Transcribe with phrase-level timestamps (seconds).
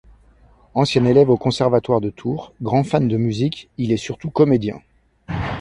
[0.73, 4.81] Ancien élève au conservatoire de Tours, grand fan de musique, il est surtout comédien.